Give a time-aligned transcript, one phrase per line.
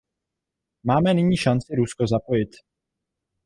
[0.83, 2.49] Máme nyní šanci Rusko zapojit.